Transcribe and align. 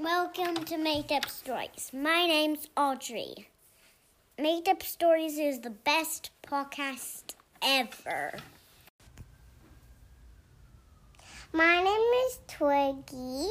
Welcome 0.00 0.64
to 0.66 0.78
Made 0.78 1.10
Up 1.10 1.28
Stories. 1.28 1.90
My 1.92 2.24
name's 2.24 2.68
Audrey. 2.76 3.48
Made 4.38 4.68
Up 4.68 4.80
Stories 4.84 5.38
is 5.38 5.58
the 5.58 5.70
best 5.70 6.30
podcast 6.46 7.34
ever. 7.60 8.34
My 11.52 11.82
name 11.82 12.12
is 12.26 12.38
Twiggy. 12.46 13.48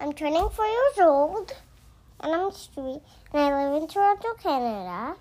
I'm 0.00 0.14
24 0.14 0.64
years 0.64 0.98
old, 1.00 1.52
and 2.18 2.32
I'm 2.32 2.50
three, 2.50 3.00
and 3.34 3.54
I 3.54 3.68
live 3.70 3.82
in 3.82 3.86
Toronto, 3.86 4.28
Canada. 4.42 5.16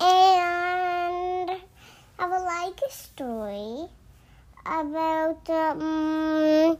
And 0.00 1.50
I 2.18 2.26
would 2.26 2.44
like 2.44 2.80
a 2.80 2.90
story 2.90 3.90
about 4.64 5.50
um, 5.50 6.78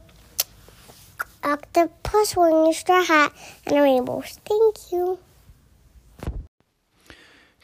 octopus 1.42 2.36
wearing 2.36 2.68
a 2.68 2.74
straw 2.74 3.02
hat 3.02 3.32
and 3.66 3.76
a 3.78 3.82
rainbow. 3.82 4.22
Thank 4.22 4.92
you. 4.92 5.18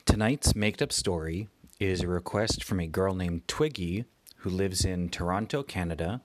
Tonight's 0.05 0.55
made 0.55 0.81
up 0.81 0.93
story 0.93 1.49
is 1.79 2.01
a 2.01 2.09
request 2.09 2.65
from 2.65 2.81
a 2.81 2.87
girl 2.87 3.15
named 3.15 3.47
Twiggy 3.49 4.05
who 4.39 4.51
lives 4.51 4.85
in 4.85 5.09
Toronto, 5.09 5.63
Canada, 5.63 6.23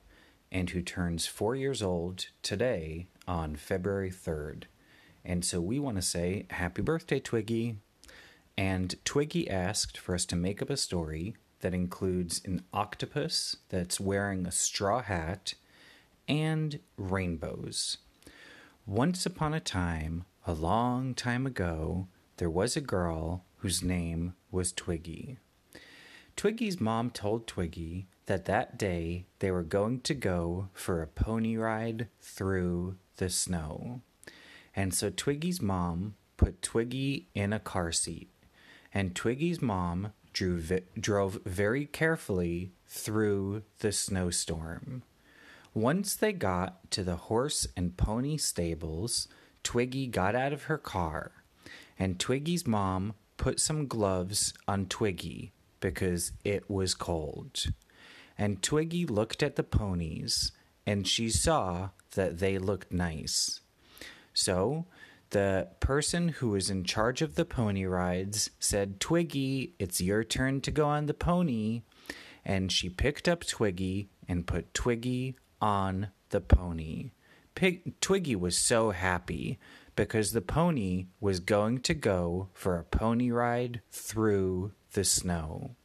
and 0.52 0.70
who 0.70 0.81
turns 0.81 1.25
four 1.25 1.55
years 1.55 1.81
old 1.81 2.27
today 2.44 3.08
on 3.27 3.55
February 3.55 4.11
3rd. 4.11 4.63
And 5.23 5.44
so 5.44 5.61
we 5.61 5.80
want 5.80 5.97
to 5.97 6.02
say 6.02 6.45
happy 6.52 6.81
birthday, 6.81 7.20
Twiggy. 7.20 7.77
And 8.58 8.95
Twiggy 9.05 9.49
asked 9.49 9.97
for 9.97 10.13
us 10.13 10.25
to 10.27 10.36
make 10.36 10.61
up 10.61 10.70
a 10.70 10.77
story 10.77 11.36
that 11.61 11.73
includes 11.73 12.41
an 12.45 12.63
octopus 12.73 13.58
that's 13.70 13.99
wearing 13.99 14.45
a 14.45 14.52
straw 14.52 15.02
hat 15.02 15.53
and 16.27 16.80
rainbows. 16.98 17.98
Once 18.85 19.25
upon 19.25 19.53
a 19.53 19.59
time, 19.59 20.25
a 20.47 20.53
long 20.53 21.13
time 21.13 21.45
ago, 21.45 22.07
there 22.38 22.50
was 22.50 22.75
a 22.75 22.81
girl 22.81 23.45
whose 23.58 23.83
name 23.83 24.33
was 24.49 24.72
Twiggy. 24.72 25.38
Twiggy's 26.36 26.80
mom 26.80 27.11
told 27.11 27.45
Twiggy 27.45 28.08
that 28.25 28.45
that 28.45 28.77
day 28.77 29.25
they 29.39 29.52
were 29.52 29.64
going 29.64 30.02
to 30.02 30.14
go 30.14 30.69
for 30.73 31.02
a 31.02 31.08
pony 31.08 31.58
ride 31.58 32.08
through 32.19 32.95
the 33.17 33.30
snow. 33.30 34.02
And 34.75 34.94
so 34.94 35.09
Twiggy's 35.09 35.61
mom 35.61 36.16
put 36.38 36.61
Twiggy 36.61 37.27
in 37.36 37.53
a 37.53 37.59
car 37.59 37.92
seat, 37.92 38.30
and 38.94 39.16
Twiggy's 39.16 39.61
mom 39.61 40.14
drew, 40.33 40.64
drove 40.99 41.39
very 41.45 41.86
carefully 41.86 42.72
through 42.88 43.64
the 43.80 43.92
snowstorm. 43.92 45.03
Once 45.73 46.16
they 46.16 46.33
got 46.33 46.91
to 46.91 47.03
the 47.03 47.16
horse 47.16 47.66
and 47.77 47.95
pony 47.95 48.36
stables, 48.38 49.27
Twiggy 49.64 50.08
got 50.08 50.36
out 50.36 50.52
of 50.52 50.64
her 50.64 50.77
car, 50.77 51.31
and 51.97 52.19
Twiggy's 52.19 52.67
mom 52.67 53.14
put 53.38 53.59
some 53.59 53.88
gloves 53.88 54.53
on 54.67 54.86
Twiggy 54.88 55.53
because 55.80 56.33
it 56.44 56.69
was 56.69 56.94
cold. 56.94 57.64
And 58.38 58.61
Twiggy 58.61 59.05
looked 59.05 59.42
at 59.42 59.55
the 59.55 59.64
ponies, 59.64 60.52
and 60.86 61.08
she 61.08 61.30
saw 61.30 61.89
that 62.16 62.39
they 62.39 62.58
looked 62.58 62.92
nice. 62.92 63.61
So 64.33 64.86
the 65.30 65.69
person 65.80 66.30
who 66.30 66.49
was 66.49 66.69
in 66.69 66.83
charge 66.83 67.22
of 67.22 67.36
the 67.36 67.45
pony 67.45 67.86
rides 67.86 68.49
said, 68.59 68.99
Twiggy, 68.99 69.73
it's 69.80 70.02
your 70.02 70.23
turn 70.23 70.59
to 70.61 70.72
go 70.72 70.88
on 70.88 71.05
the 71.05 71.14
pony. 71.14 71.83
And 72.44 72.72
she 72.72 72.89
picked 72.89 73.27
up 73.30 73.45
Twiggy 73.45 74.09
and 74.27 74.47
put 74.47 74.73
Twiggy 74.73 75.36
on 75.62 76.08
the 76.30 76.42
pony. 76.42 77.12
Pig- 77.56 78.00
Twiggy 78.02 78.36
was 78.36 78.58
so 78.58 78.92
happy 78.92 79.59
because 79.95 80.31
the 80.31 80.42
pony 80.42 81.08
was 81.20 81.40
going 81.40 81.80
to 81.81 81.94
go 81.94 82.50
for 82.54 82.78
a 82.78 82.84
pony 82.84 83.30
ride 83.30 83.82
through 83.92 84.72
the 84.94 85.04
snow. 85.04 85.76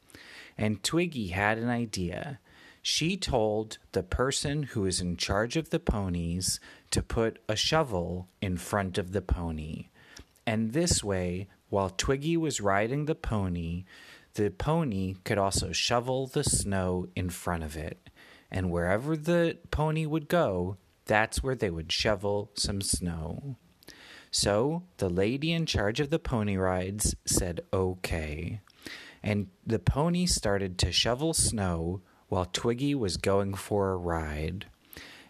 And 0.57 0.81
Twiggy 0.83 1.27
had 1.27 1.57
an 1.57 1.69
idea. 1.69 2.39
She 2.81 3.17
told 3.17 3.77
the 3.91 4.03
person 4.03 4.63
who 4.63 4.81
was 4.81 5.01
in 5.01 5.17
charge 5.17 5.57
of 5.57 5.69
the 5.69 5.79
ponies 5.79 6.59
to 6.91 7.03
put 7.03 7.39
a 7.47 7.55
shovel 7.55 8.29
in 8.41 8.57
front 8.57 8.97
of 8.97 9.11
the 9.11 9.21
pony. 9.21 9.89
And 10.45 10.71
this 10.71 11.03
way, 11.03 11.47
while 11.69 11.89
Twiggy 11.89 12.37
was 12.37 12.61
riding 12.61 13.05
the 13.05 13.15
pony, 13.15 13.83
the 14.35 14.49
pony 14.49 15.15
could 15.25 15.37
also 15.37 15.73
shovel 15.73 16.27
the 16.27 16.43
snow 16.43 17.09
in 17.15 17.29
front 17.29 17.63
of 17.63 17.75
it. 17.75 18.06
And 18.51 18.71
wherever 18.71 19.17
the 19.17 19.57
pony 19.71 20.05
would 20.05 20.27
go, 20.27 20.77
that's 21.05 21.43
where 21.43 21.55
they 21.55 21.69
would 21.69 21.91
shovel 21.91 22.51
some 22.55 22.81
snow. 22.81 23.57
So 24.31 24.83
the 24.97 25.09
lady 25.09 25.51
in 25.53 25.65
charge 25.65 25.99
of 25.99 26.09
the 26.09 26.19
pony 26.19 26.57
rides 26.57 27.15
said, 27.25 27.61
okay. 27.73 28.61
And 29.23 29.47
the 29.65 29.79
pony 29.79 30.25
started 30.25 30.77
to 30.79 30.91
shovel 30.91 31.33
snow 31.33 32.01
while 32.27 32.45
Twiggy 32.45 32.93
was 32.95 33.17
going 33.17 33.53
for 33.53 33.91
a 33.91 33.97
ride 33.97 34.67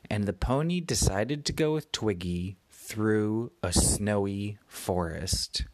and 0.10 0.26
the 0.26 0.34
pony 0.34 0.80
decided 0.80 1.46
to 1.46 1.54
go 1.54 1.74
with 1.74 1.92
Twiggy 1.92 2.58
through 2.70 3.52
a 3.62 3.74
snowy 3.74 4.58
forest. 4.68 5.66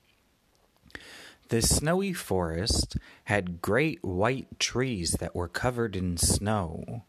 The 1.49 1.61
snowy 1.61 2.13
forest 2.13 2.97
had 3.25 3.61
great 3.61 4.03
white 4.03 4.59
trees 4.59 5.11
that 5.19 5.35
were 5.35 5.47
covered 5.47 5.95
in 5.95 6.17
snow, 6.17 7.03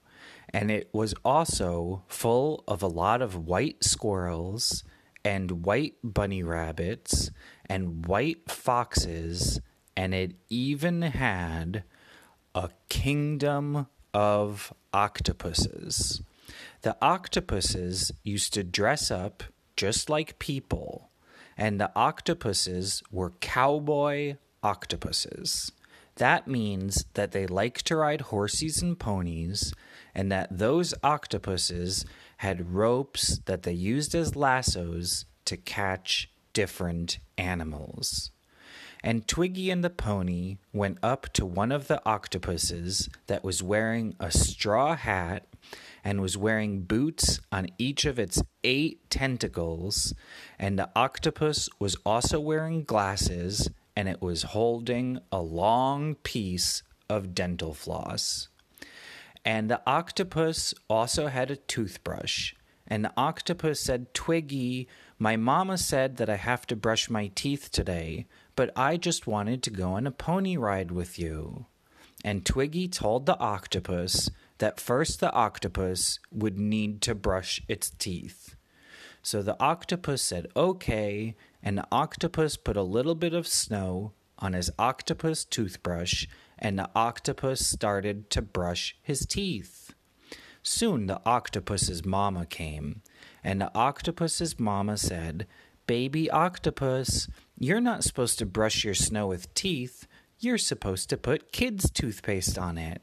and 0.51 0.71
it 0.71 0.89
was 0.93 1.15
also 1.25 2.05
full 2.07 2.65
of 2.69 2.83
a 2.83 2.87
lot 2.87 3.21
of 3.21 3.47
white 3.47 3.83
squirrels 3.83 4.85
and 5.25 5.65
white 5.65 5.95
bunny 6.05 6.43
rabbits 6.43 7.31
and 7.67 8.07
white 8.07 8.51
foxes, 8.51 9.61
and 9.97 10.15
it 10.15 10.35
even 10.49 11.03
had 11.03 11.85
a 12.55 12.71
kingdom 12.89 13.87
of 14.13 14.73
octopuses. 14.93 16.23
The 16.83 16.97
octopuses 17.01 18.13
used 18.23 18.53
to 18.55 18.63
dress 18.63 19.11
up 19.11 19.43
just 19.77 20.09
like 20.11 20.39
people, 20.39 21.11
and 21.57 21.81
the 21.81 21.91
octopuses 21.97 23.03
were 23.11 23.31
cowboy 23.41 24.37
octopuses. 24.63 25.73
That 26.17 26.47
means 26.47 27.05
that 27.15 27.33
they 27.33 27.47
like 27.47 27.83
to 27.83 27.97
ride 27.97 28.23
horses 28.23 28.81
and 28.81 28.99
ponies, 28.99 29.75
and 30.15 30.31
that 30.31 30.59
those 30.59 30.95
octopuses 31.03 32.05
had 32.39 32.73
ropes 32.73 33.39
that 33.47 33.65
they 33.65 33.73
used 33.73 34.15
as 34.15 34.37
lassos 34.37 35.25
to 35.45 35.57
catch 35.57 36.31
different 36.53 37.19
animals. 37.37 38.31
And 39.03 39.29
Twiggy 39.29 39.71
and 39.71 39.85
the 39.85 39.91
pony 39.91 40.57
went 40.73 40.99
up 41.03 41.31
to 41.35 41.45
one 41.45 41.73
of 41.73 41.89
the 41.89 42.01
octopuses 42.07 43.11
that 43.27 43.45
was 43.45 43.63
wearing 43.63 44.15
a 44.19 44.31
straw 44.31 44.97
hat 44.97 45.47
and 46.03 46.23
was 46.23 46.39
wearing 46.39 46.83
boots 46.83 47.41
on 47.53 47.69
each 47.77 48.05
of 48.05 48.19
its 48.19 48.43
eight 48.63 49.11
tentacles, 49.11 50.15
and 50.59 50.79
the 50.79 50.91
octopus 50.97 51.69
was 51.79 51.97
also 52.07 52.41
wearing 52.41 52.85
glasses 52.85 53.69
and 53.97 54.09
it 54.09 54.21
was 54.21 54.43
holding 54.43 55.19
a 55.31 55.41
long 55.41 56.15
piece 56.17 56.83
of 57.09 57.35
dental 57.35 57.75
floss. 57.75 58.49
And 59.45 59.71
the 59.71 59.83
octopus 59.87 60.75
also 60.89 61.27
had 61.27 61.51
a 61.51 61.57
toothbrush. 61.57 62.55
And 62.87 63.05
the 63.05 63.13
octopus 63.17 63.81
said, 63.81 64.13
Twiggy, 64.15 64.89
my 65.19 65.37
mama 65.37 65.79
said 65.79 66.17
that 66.17 66.29
I 66.29 66.37
have 66.37 66.67
to 66.67 66.77
brush 66.77 67.09
my 67.09 67.31
teeth 67.35 67.71
today, 67.71 68.27
but 68.57 68.71
I 68.77 68.97
just 68.97 69.27
wanted 69.27 69.63
to 69.63 69.71
go 69.71 69.93
on 69.93 70.07
a 70.07 70.11
pony 70.11 70.57
ride 70.57 70.91
with 70.91 71.19
you. 71.19 71.67
And 72.25 72.45
Twiggy 72.45 72.89
told 72.89 73.27
the 73.27 73.39
octopus 73.39 74.31
that 74.59 74.81
first 74.81 75.21
the 75.21 75.33
octopus 75.33 76.19
would 76.33 76.59
need 76.59 77.01
to 77.03 77.15
brush 77.15 77.61
its 77.69 77.91
teeth. 77.91 78.57
So 79.23 79.43
the 79.43 79.57
octopus 79.59 80.23
said, 80.23 80.49
okay, 80.55 81.35
and 81.65 81.77
the 81.77 81.87
octopus 81.91 82.57
put 82.57 82.77
a 82.77 82.83
little 82.83 83.17
bit 83.17 83.35
of 83.35 83.49
snow 83.49 84.13
on 84.39 84.53
his 84.53 84.71
octopus 84.79 85.45
toothbrush, 85.45 86.27
and 86.57 86.79
the 86.79 86.89
octopus 86.95 87.67
started 87.67 88.31
to 88.31 88.41
brush 88.41 88.97
his 89.03 89.27
teeth. 89.27 89.93
Soon 90.63 91.07
the 91.07 91.21
octopus's 91.27 92.05
mama 92.05 92.47
came, 92.47 93.03
and 93.43 93.61
the 93.61 93.75
octopus's 93.75 94.61
mama 94.61 94.97
said, 94.97 95.49
Baby 95.89 96.31
octopus, 96.31 97.29
you're 97.59 97.81
not 97.81 98.05
supposed 98.05 98.39
to 98.39 98.47
brush 98.47 98.85
your 98.85 98.95
snow 98.95 99.27
with 99.27 99.53
teeth. 99.55 100.07
You're 100.39 100.59
supposed 100.59 101.11
to 101.11 101.17
put 101.17 101.51
kids' 101.51 101.91
toothpaste 101.91 102.57
on 102.57 102.79
it 102.79 103.03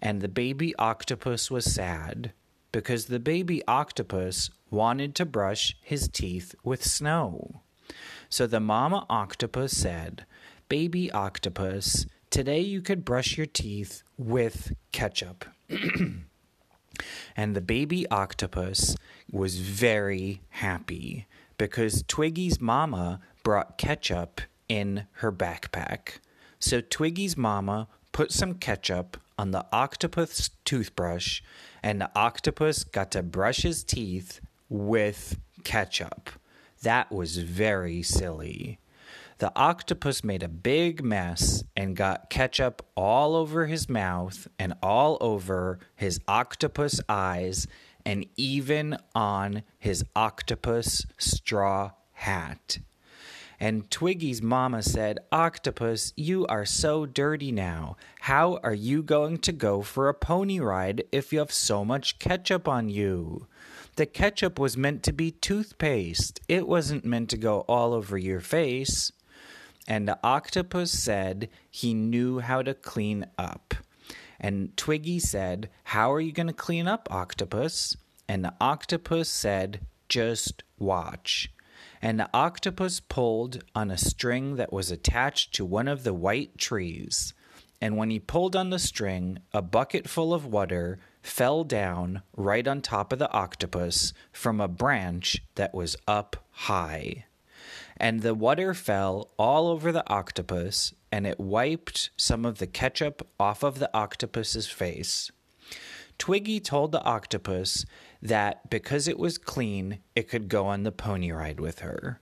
and 0.00 0.20
the 0.20 0.28
baby 0.28 0.74
octopus 0.76 1.50
was 1.50 1.72
sad 1.72 2.32
because 2.72 3.06
the 3.06 3.20
baby 3.20 3.62
octopus 3.66 4.50
wanted 4.70 5.14
to 5.16 5.26
brush 5.26 5.76
his 5.82 6.08
teeth 6.08 6.54
with 6.64 6.84
snow. 6.84 7.62
So 8.28 8.46
the 8.46 8.60
mama 8.60 9.06
octopus 9.08 9.76
said, 9.76 10.24
Baby 10.68 11.10
octopus, 11.10 12.06
today 12.30 12.60
you 12.60 12.80
could 12.80 13.04
brush 13.04 13.36
your 13.36 13.46
teeth 13.46 14.02
with 14.16 14.74
ketchup. 14.92 15.44
And 17.36 17.54
the 17.54 17.60
baby 17.60 18.08
octopus 18.10 18.96
was 19.30 19.58
very 19.58 20.42
happy 20.50 21.26
because 21.58 22.02
Twiggy's 22.02 22.60
mama 22.60 23.20
brought 23.42 23.78
ketchup 23.78 24.40
in 24.68 25.06
her 25.12 25.32
backpack. 25.32 26.18
So 26.58 26.80
Twiggy's 26.80 27.36
mama 27.36 27.88
put 28.12 28.32
some 28.32 28.54
ketchup 28.54 29.16
on 29.38 29.52
the 29.52 29.64
octopus 29.72 30.50
toothbrush, 30.64 31.40
and 31.82 32.00
the 32.00 32.10
octopus 32.14 32.84
got 32.84 33.10
to 33.12 33.22
brush 33.22 33.62
his 33.62 33.82
teeth 33.82 34.40
with 34.68 35.38
ketchup. 35.64 36.30
That 36.82 37.12
was 37.12 37.38
very 37.38 38.02
silly. 38.02 38.78
The 39.38 39.52
octopus 39.56 40.22
made 40.22 40.42
a 40.42 40.48
big 40.48 41.02
mess 41.02 41.64
and 41.74 41.96
got 41.96 42.28
ketchup 42.28 42.84
all 42.94 43.34
over 43.34 43.66
his 43.66 43.88
mouth 43.88 44.48
and 44.58 44.74
all 44.82 45.16
over 45.20 45.78
his 45.96 46.20
octopus 46.28 47.00
eyes 47.08 47.66
and 48.04 48.26
even 48.36 48.98
on 49.14 49.62
his 49.78 50.04
octopus 50.14 51.06
straw 51.18 51.92
hat. 52.12 52.78
And 53.58 53.90
Twiggy's 53.90 54.40
mama 54.40 54.82
said, 54.82 55.18
Octopus, 55.30 56.14
you 56.16 56.46
are 56.46 56.64
so 56.64 57.04
dirty 57.04 57.52
now. 57.52 57.96
How 58.20 58.58
are 58.62 58.74
you 58.74 59.02
going 59.02 59.36
to 59.38 59.52
go 59.52 59.82
for 59.82 60.08
a 60.08 60.14
pony 60.14 60.60
ride 60.60 61.04
if 61.12 61.30
you 61.30 61.40
have 61.40 61.52
so 61.52 61.84
much 61.84 62.18
ketchup 62.18 62.66
on 62.66 62.88
you? 62.88 63.46
The 64.00 64.06
ketchup 64.06 64.58
was 64.58 64.78
meant 64.78 65.02
to 65.02 65.12
be 65.12 65.30
toothpaste, 65.30 66.40
it 66.48 66.66
wasn't 66.66 67.04
meant 67.04 67.28
to 67.28 67.36
go 67.36 67.66
all 67.68 67.92
over 67.92 68.16
your 68.16 68.40
face. 68.40 69.12
And 69.86 70.08
the 70.08 70.18
octopus 70.24 70.90
said 70.90 71.50
he 71.70 71.92
knew 71.92 72.38
how 72.38 72.62
to 72.62 72.72
clean 72.72 73.26
up. 73.36 73.74
And 74.40 74.74
Twiggy 74.74 75.18
said, 75.18 75.68
How 75.84 76.10
are 76.14 76.20
you 76.20 76.32
going 76.32 76.46
to 76.46 76.54
clean 76.54 76.88
up, 76.88 77.08
octopus? 77.10 77.94
And 78.26 78.42
the 78.42 78.54
octopus 78.58 79.28
said, 79.28 79.80
Just 80.08 80.62
watch. 80.78 81.52
And 82.00 82.18
the 82.18 82.30
octopus 82.32 83.00
pulled 83.00 83.62
on 83.74 83.90
a 83.90 83.98
string 83.98 84.56
that 84.56 84.72
was 84.72 84.90
attached 84.90 85.52
to 85.56 85.66
one 85.66 85.88
of 85.88 86.04
the 86.04 86.14
white 86.14 86.56
trees. 86.56 87.34
And 87.82 87.98
when 87.98 88.08
he 88.08 88.18
pulled 88.18 88.56
on 88.56 88.70
the 88.70 88.78
string, 88.78 89.40
a 89.52 89.60
bucket 89.60 90.08
full 90.08 90.32
of 90.32 90.46
water 90.46 91.00
fell 91.22 91.64
down 91.64 92.22
right 92.36 92.66
on 92.66 92.80
top 92.80 93.12
of 93.12 93.18
the 93.18 93.30
octopus 93.30 94.12
from 94.32 94.60
a 94.60 94.68
branch 94.68 95.42
that 95.54 95.74
was 95.74 95.96
up 96.06 96.36
high 96.50 97.24
and 98.00 98.22
the 98.22 98.34
water 98.34 98.72
fell 98.72 99.30
all 99.38 99.68
over 99.68 99.92
the 99.92 100.08
octopus, 100.10 100.94
and 101.12 101.26
it 101.26 101.38
wiped 101.38 102.08
some 102.16 102.46
of 102.46 102.58
the 102.58 102.66
ketchup 102.66 103.28
off 103.38 103.62
of 103.62 103.78
the 103.78 103.94
octopus's 103.94 104.66
face. 104.66 105.30
Twiggy 106.16 106.60
told 106.60 106.92
the 106.92 107.04
octopus 107.04 107.84
that 108.22 108.70
because 108.70 109.06
it 109.06 109.18
was 109.18 109.36
clean, 109.36 109.98
it 110.16 110.28
could 110.28 110.48
go 110.48 110.66
on 110.66 110.82
the 110.82 110.92
pony 110.92 111.30
ride 111.30 111.60
with 111.60 111.80
her. 111.80 112.20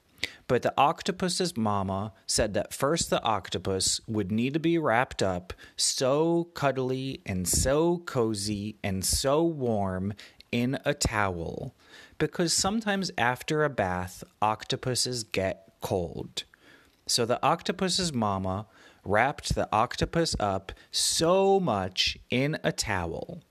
But 0.48 0.62
the 0.62 0.74
octopus's 0.78 1.56
mama 1.56 2.12
said 2.26 2.54
that 2.54 2.72
first 2.72 3.10
the 3.10 3.22
octopus 3.22 4.00
would 4.08 4.32
need 4.32 4.54
to 4.54 4.60
be 4.60 4.78
wrapped 4.78 5.22
up 5.22 5.52
so 5.76 6.44
cuddly 6.54 7.20
and 7.26 7.46
so 7.46 7.98
cozy 7.98 8.76
and 8.82 9.04
so 9.04 9.44
warm 9.44 10.14
in 10.50 10.78
a 10.86 10.94
towel 10.94 11.74
because 12.16 12.52
sometimes 12.52 13.10
after 13.18 13.62
a 13.62 13.70
bath, 13.70 14.24
octopuses 14.40 15.22
get 15.22 15.70
cold. 15.80 16.44
So 17.06 17.26
the 17.26 17.42
octopus's 17.44 18.12
mama 18.12 18.66
wrapped 19.04 19.54
the 19.54 19.68
octopus 19.72 20.34
up 20.40 20.72
so 20.90 21.60
much 21.60 22.18
in 22.30 22.58
a 22.64 22.72
towel. 22.72 23.42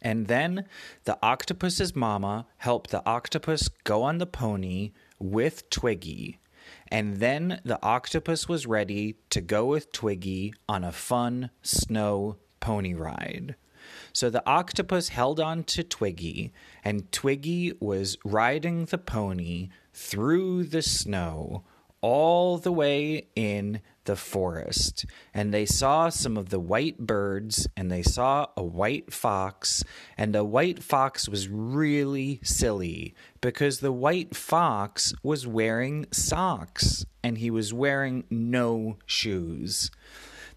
And 0.00 0.26
then 0.26 0.64
the 1.04 1.18
octopus's 1.22 1.96
mama 1.96 2.46
helped 2.58 2.90
the 2.90 3.04
octopus 3.06 3.68
go 3.84 4.02
on 4.02 4.18
the 4.18 4.26
pony 4.26 4.92
with 5.18 5.68
Twiggy. 5.70 6.40
And 6.88 7.16
then 7.16 7.60
the 7.64 7.78
octopus 7.82 8.48
was 8.48 8.66
ready 8.66 9.16
to 9.30 9.40
go 9.40 9.66
with 9.66 9.92
Twiggy 9.92 10.54
on 10.68 10.84
a 10.84 10.92
fun 10.92 11.50
snow 11.62 12.36
pony 12.60 12.94
ride. 12.94 13.56
So 14.12 14.30
the 14.30 14.46
octopus 14.46 15.08
held 15.08 15.40
on 15.40 15.64
to 15.64 15.82
Twiggy, 15.82 16.52
and 16.84 17.10
Twiggy 17.12 17.72
was 17.80 18.18
riding 18.24 18.84
the 18.84 18.98
pony 18.98 19.68
through 19.92 20.64
the 20.64 20.82
snow 20.82 21.64
all 22.00 22.58
the 22.58 22.72
way 22.72 23.28
in 23.34 23.80
the 24.04 24.16
forest. 24.16 25.04
And 25.34 25.52
they 25.52 25.66
saw 25.66 26.08
some 26.08 26.36
of 26.36 26.48
the 26.48 26.58
white 26.58 26.98
birds, 26.98 27.68
and 27.76 27.90
they 27.90 28.02
saw 28.02 28.46
a 28.56 28.64
white 28.64 29.12
fox. 29.12 29.84
And 30.16 30.34
the 30.34 30.44
white 30.44 30.82
fox 30.82 31.28
was 31.28 31.48
really 31.48 32.40
silly 32.42 33.14
because 33.40 33.80
the 33.80 33.92
white 33.92 34.34
fox 34.34 35.12
was 35.22 35.46
wearing 35.46 36.06
socks 36.10 37.04
and 37.22 37.38
he 37.38 37.50
was 37.50 37.74
wearing 37.74 38.24
no 38.30 38.96
shoes. 39.04 39.90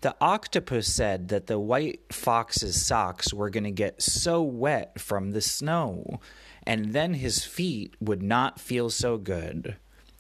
The 0.01 0.15
octopus 0.19 0.87
said 0.87 1.27
that 1.27 1.47
the 1.47 1.59
white 1.59 2.11
fox's 2.11 2.83
socks 2.83 3.33
were 3.33 3.49
going 3.49 3.65
to 3.65 3.71
get 3.71 4.01
so 4.01 4.41
wet 4.41 4.99
from 4.99 5.31
the 5.31 5.41
snow, 5.41 6.19
and 6.65 6.93
then 6.93 7.15
his 7.15 7.43
feet 7.43 7.95
would 7.99 8.23
not 8.23 8.59
feel 8.59 8.89
so 8.89 9.17
good. 9.17 9.75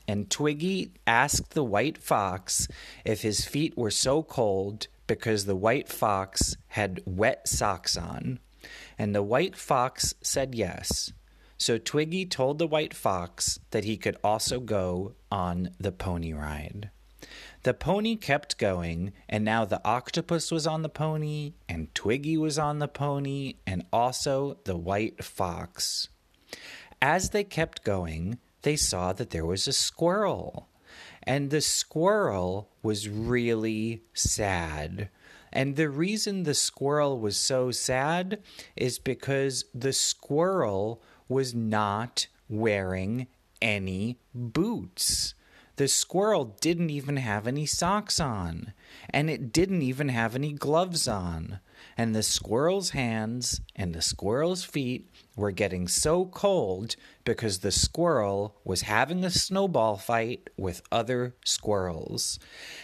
And 0.07 0.29
Twiggy 0.29 0.91
asked 1.05 1.51
the 1.51 1.63
white 1.63 1.97
fox 1.97 2.67
if 3.05 3.21
his 3.21 3.45
feet 3.45 3.77
were 3.77 3.91
so 3.91 4.23
cold 4.23 4.87
because 5.07 5.45
the 5.45 5.55
white 5.55 5.89
fox 5.89 6.55
had 6.69 7.01
wet 7.05 7.47
socks 7.47 7.97
on. 7.97 8.39
And 8.97 9.13
the 9.15 9.23
white 9.23 9.55
fox 9.55 10.13
said 10.21 10.55
yes. 10.55 11.11
So 11.57 11.77
Twiggy 11.77 12.25
told 12.25 12.57
the 12.57 12.67
white 12.67 12.93
fox 12.93 13.59
that 13.71 13.83
he 13.83 13.97
could 13.97 14.17
also 14.23 14.59
go 14.59 15.13
on 15.31 15.69
the 15.79 15.91
pony 15.91 16.33
ride. 16.33 16.89
The 17.63 17.75
pony 17.75 18.15
kept 18.15 18.57
going, 18.57 19.13
and 19.29 19.45
now 19.45 19.65
the 19.65 19.85
octopus 19.85 20.49
was 20.49 20.65
on 20.65 20.81
the 20.81 20.89
pony, 20.89 21.53
and 21.69 21.93
Twiggy 21.93 22.35
was 22.35 22.57
on 22.57 22.79
the 22.79 22.87
pony, 22.87 23.57
and 23.67 23.85
also 23.93 24.57
the 24.63 24.75
white 24.75 25.23
fox. 25.23 26.09
As 26.99 27.29
they 27.29 27.43
kept 27.43 27.83
going, 27.83 28.39
they 28.61 28.75
saw 28.75 29.13
that 29.13 29.31
there 29.31 29.45
was 29.45 29.67
a 29.67 29.73
squirrel, 29.73 30.69
and 31.23 31.49
the 31.49 31.61
squirrel 31.61 32.69
was 32.83 33.09
really 33.09 34.03
sad. 34.13 35.09
And 35.53 35.75
the 35.75 35.89
reason 35.89 36.43
the 36.43 36.53
squirrel 36.53 37.19
was 37.19 37.35
so 37.35 37.71
sad 37.71 38.41
is 38.75 38.99
because 38.99 39.65
the 39.73 39.93
squirrel 39.93 41.01
was 41.27 41.53
not 41.53 42.27
wearing 42.49 43.27
any 43.61 44.17
boots. 44.33 45.33
The 45.75 45.87
squirrel 45.87 46.57
didn't 46.61 46.89
even 46.89 47.17
have 47.17 47.47
any 47.47 47.65
socks 47.65 48.19
on, 48.19 48.73
and 49.09 49.29
it 49.29 49.51
didn't 49.51 49.81
even 49.81 50.09
have 50.09 50.35
any 50.35 50.53
gloves 50.53 51.07
on. 51.07 51.59
And 51.97 52.15
the 52.15 52.23
squirrel's 52.23 52.91
hands 52.91 53.61
and 53.75 53.93
the 53.93 54.01
squirrel's 54.01 54.63
feet 54.63 55.09
were 55.35 55.51
getting 55.51 55.87
so 55.87 56.25
cold 56.25 56.95
because 57.23 57.59
the 57.59 57.71
squirrel 57.71 58.55
was 58.63 58.81
having 58.81 59.23
a 59.23 59.29
snowball 59.29 59.97
fight 59.97 60.49
with 60.57 60.81
other 60.91 61.35
squirrels. 61.45 62.39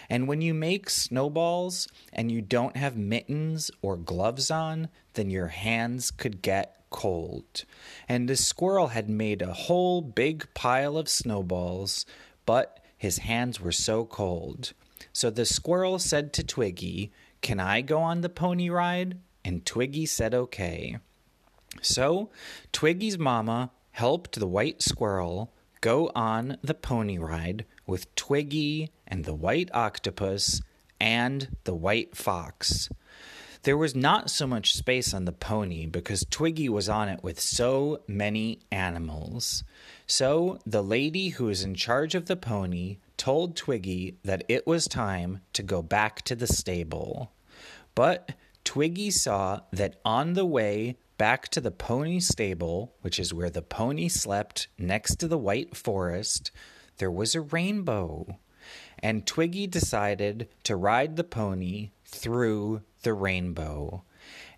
And 0.10 0.28
when 0.28 0.42
you 0.42 0.54
make 0.54 0.90
snowballs 0.90 1.88
and 2.14 2.32
you 2.32 2.42
don't 2.42 2.78
have 2.78 2.98
mittens 2.98 3.70
or 3.82 3.98
gloves 3.98 4.50
on, 4.50 4.90
then 5.14 5.30
your 5.30 5.48
hands 5.48 6.12
could 6.12 6.42
get 6.42 6.86
cold. 6.90 7.64
And 8.08 8.28
the 8.28 8.36
squirrel 8.36 8.88
had 8.88 9.10
made 9.10 9.42
a 9.42 9.54
whole 9.54 10.02
big 10.02 10.48
pile 10.54 10.98
of 10.98 11.10
snowballs, 11.10 12.06
but 12.46 12.80
his 12.98 13.20
hands 13.20 13.60
were 13.60 13.72
so 13.72 14.06
cold. 14.06 14.74
So 15.14 15.30
the 15.30 15.46
squirrel 15.46 16.00
said 16.00 16.34
to 16.34 16.44
Twiggy, 16.44 17.12
Can 17.42 17.60
I 17.60 17.82
go 17.82 18.00
on 18.00 18.22
the 18.22 18.30
pony 18.30 18.70
ride? 18.70 19.20
And 19.46 19.66
Twiggy 19.66 20.06
said 20.06 20.34
okay. 20.34 20.98
So 21.82 22.30
Twiggy's 22.72 23.18
mama 23.18 23.72
helped 23.92 24.40
the 24.40 24.48
white 24.48 24.82
squirrel 24.82 25.54
go 25.82 26.12
on 26.16 26.58
the 26.62 26.74
pony 26.74 27.18
ride 27.18 27.66
with 27.86 28.14
Twiggy 28.16 28.92
and 29.08 29.26
the 29.26 29.34
white 29.34 29.70
octopus 29.74 30.62
and 31.00 31.56
the 31.64 31.76
white 31.76 32.16
fox. 32.16 32.90
There 33.64 33.78
was 33.78 33.96
not 33.96 34.30
so 34.30 34.48
much 34.48 34.76
space 34.76 35.14
on 35.14 35.26
the 35.26 35.32
pony 35.32 35.86
because 35.86 36.26
Twiggy 36.30 36.70
was 36.70 36.88
on 36.88 37.10
it 37.10 37.24
with 37.24 37.40
so 37.40 38.02
many 38.08 38.60
animals. 38.72 39.64
So 40.06 40.60
the 40.66 40.84
lady 40.84 41.30
who 41.30 41.46
was 41.46 41.64
in 41.64 41.76
charge 41.76 42.16
of 42.16 42.28
the 42.28 42.38
pony 42.38 42.98
told 43.18 43.56
Twiggy 43.56 44.18
that 44.24 44.44
it 44.48 44.66
was 44.66 44.88
time 44.88 45.42
to 45.54 45.64
go 45.64 45.82
back 45.82 46.22
to 46.24 46.36
the 46.36 46.48
stable. 46.48 47.32
But 47.96 48.34
Twiggy 48.64 49.12
saw 49.12 49.62
that 49.72 50.00
on 50.06 50.34
the 50.34 50.46
way 50.46 50.98
back 51.18 51.50
to 51.50 51.62
the 51.62 51.72
pony 51.72 52.20
stable, 52.20 52.94
which 53.02 53.20
is 53.20 53.34
where 53.34 53.50
the 53.50 53.62
pony 53.62 54.08
slept 54.08 54.68
next 54.78 55.16
to 55.16 55.28
the 55.28 55.38
white 55.38 55.76
forest, 55.76 56.52
there 56.98 57.12
was 57.12 57.34
a 57.34 57.42
rainbow. 57.42 58.38
And 59.00 59.26
Twiggy 59.26 59.68
decided 59.68 60.50
to 60.64 60.76
ride 60.76 61.16
the 61.16 61.24
pony 61.24 61.92
through 62.06 62.82
the 63.04 63.14
rainbow. 63.14 64.04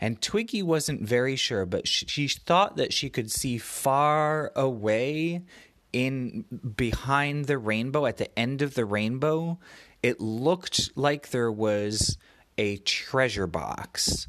And 0.02 0.22
Twiggy 0.22 0.64
wasn't 0.64 1.02
very 1.02 1.36
sure, 1.36 1.66
but 1.66 1.88
she, 1.88 2.06
she 2.08 2.28
thought 2.28 2.78
that 2.78 2.94
she 2.94 3.10
could 3.10 3.32
see 3.32 3.58
far 3.58 4.52
away 4.56 5.44
in 5.92 6.46
behind 6.76 7.46
the 7.46 7.58
rainbow, 7.58 8.06
at 8.06 8.18
the 8.18 8.38
end 8.38 8.62
of 8.62 8.76
the 8.76 8.86
rainbow, 8.86 9.60
it 10.04 10.20
looked 10.20 10.92
like 10.96 11.30
there 11.30 11.52
was 11.52 12.18
a 12.58 12.78
treasure 12.78 13.48
box. 13.48 14.28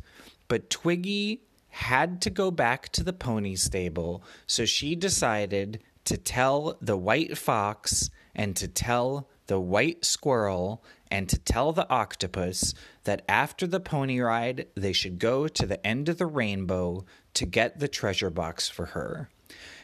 But 0.49 0.71
Twiggy 0.71 1.43
had 1.69 2.21
to 2.23 2.31
go 2.31 2.51
back 2.51 2.89
to 2.91 3.05
the 3.05 3.13
pony 3.13 3.55
stable, 3.55 4.23
so 4.47 4.65
she 4.65 4.95
decided 4.95 5.83
to 6.05 6.17
tell 6.17 6.77
the 6.81 6.97
white 6.97 7.37
fox 7.39 8.11
and 8.35 8.57
to 8.57 8.67
tell 8.67 9.29
the 9.47 9.61
white 9.61 10.05
squirrel 10.05 10.83
and 11.11 11.29
to 11.29 11.39
tell 11.39 11.73
the 11.73 11.89
octopus 11.91 12.75
that 13.05 13.25
after 13.29 13.67
the 13.67 13.81
pony 13.81 14.21
ride, 14.21 14.67
they 14.75 14.93
should 14.93 15.19
go 15.19 15.49
to 15.49 15.67
the 15.67 15.85
end 15.87 16.09
of 16.09 16.19
the 16.19 16.27
rainbow 16.27 17.05
to 17.35 17.47
get 17.47 17.79
the 17.79 17.89
treasure 17.89 18.31
box 18.31 18.69
for 18.69 18.87
her 18.87 19.29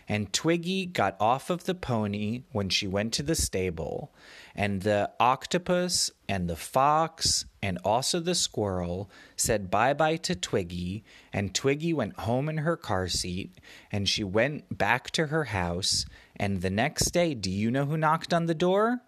and 0.09 0.33
Twiggy 0.33 0.87
got 0.87 1.17
off 1.21 1.51
of 1.51 1.65
the 1.65 1.75
pony 1.75 2.43
when 2.53 2.69
she 2.69 2.87
went 2.87 3.13
to 3.15 3.23
the 3.23 3.35
stable, 3.35 4.15
and 4.55 4.83
the 4.83 5.11
octopus 5.19 6.11
and 6.29 6.49
the 6.49 6.57
fox 6.57 7.45
and 7.63 7.79
also 7.85 8.21
the 8.21 8.35
squirrel 8.35 9.11
said 9.37 9.71
bye 9.71 9.93
bye 9.93 10.17
to 10.17 10.35
Twiggy, 10.35 11.05
and 11.33 11.55
Twiggy 11.55 11.93
went 11.93 12.21
home 12.21 12.49
in 12.49 12.59
her 12.59 12.77
car 12.77 13.09
seat, 13.09 13.59
and 13.91 14.09
she 14.09 14.23
went 14.23 14.77
back 14.77 15.11
to 15.13 15.27
her 15.27 15.45
house. 15.45 16.07
And 16.37 16.63
the 16.63 16.71
next 16.71 17.11
day, 17.11 17.35
do 17.35 17.51
you 17.51 17.71
know 17.71 17.87
who 17.87 17.97
knocked 17.97 18.33
on 18.33 18.47
the 18.47 18.55
door? 18.55 19.01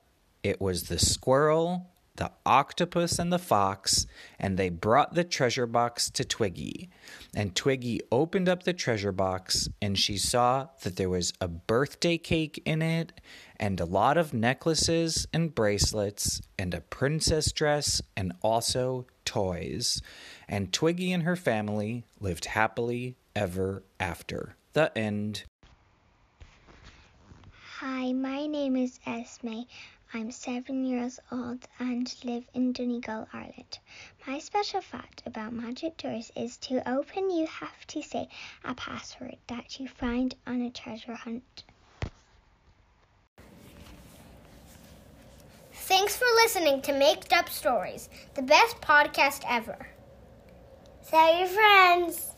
It 0.42 0.60
was 0.60 0.84
the 0.84 0.98
squirrel 0.98 1.90
the 2.18 2.30
octopus 2.44 3.18
and 3.18 3.32
the 3.32 3.38
fox, 3.38 4.06
and 4.38 4.56
they 4.58 4.68
brought 4.68 5.14
the 5.14 5.24
treasure 5.24 5.66
box 5.66 6.10
to 6.10 6.24
Twiggy. 6.24 6.90
And 7.34 7.54
Twiggy 7.54 8.00
opened 8.12 8.48
up 8.48 8.64
the 8.64 8.72
treasure 8.72 9.12
box, 9.12 9.68
and 9.80 9.96
she 9.96 10.18
saw 10.18 10.66
that 10.82 10.96
there 10.96 11.08
was 11.08 11.32
a 11.40 11.48
birthday 11.48 12.18
cake 12.18 12.60
in 12.64 12.82
it, 12.82 13.12
and 13.56 13.80
a 13.80 13.84
lot 13.84 14.16
of 14.16 14.34
necklaces 14.34 15.26
and 15.32 15.54
bracelets, 15.54 16.42
and 16.58 16.74
a 16.74 16.80
princess 16.80 17.52
dress, 17.52 18.02
and 18.16 18.32
also 18.42 19.06
toys. 19.24 20.02
And 20.48 20.72
Twiggy 20.72 21.12
and 21.12 21.22
her 21.22 21.36
family 21.36 22.04
lived 22.20 22.46
happily 22.46 23.16
ever 23.36 23.84
after. 24.00 24.56
The 24.72 24.96
end. 24.98 25.44
Hi, 27.78 28.12
my 28.12 28.46
name 28.46 28.76
is 28.76 28.98
Esme. 29.06 29.60
I'm 30.14 30.30
seven 30.30 30.86
years 30.86 31.20
old 31.30 31.68
and 31.78 32.14
live 32.24 32.44
in 32.54 32.72
Donegal, 32.72 33.28
Ireland. 33.30 33.78
My 34.26 34.38
special 34.38 34.80
fact 34.80 35.22
about 35.26 35.52
magic 35.52 35.98
doors 35.98 36.32
is 36.34 36.56
to 36.58 36.88
open, 36.90 37.30
you 37.30 37.46
have 37.46 37.86
to 37.88 38.02
say 38.02 38.28
a 38.64 38.74
password 38.74 39.36
that 39.48 39.78
you 39.78 39.86
find 39.86 40.34
on 40.46 40.62
a 40.62 40.70
treasure 40.70 41.14
hunt. 41.14 41.64
Thanks 45.74 46.16
for 46.16 46.26
listening 46.36 46.80
to 46.82 46.92
Made 46.92 47.30
Up 47.30 47.50
Stories, 47.50 48.08
the 48.34 48.42
best 48.42 48.80
podcast 48.80 49.42
ever. 49.46 49.88
Tell 51.06 51.38
your 51.38 51.48
friends. 51.48 52.32